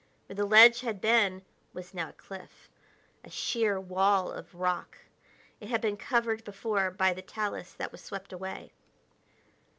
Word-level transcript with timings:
Where 0.25 0.35
the 0.35 0.47
ledge 0.47 0.81
had 0.81 0.99
been 0.99 1.45
was 1.73 1.93
now 1.93 2.09
a 2.09 2.13
cliff 2.13 2.71
a 3.23 3.29
sheer 3.29 3.79
wall 3.79 4.31
of 4.31 4.55
rock. 4.55 4.97
It 5.59 5.69
had 5.69 5.79
been 5.79 5.95
covered 5.95 6.43
before 6.43 6.89
by 6.89 7.13
the 7.13 7.21
talus 7.21 7.71
that 7.73 7.91
was 7.91 8.01
swept 8.03 8.33
away. 8.33 8.71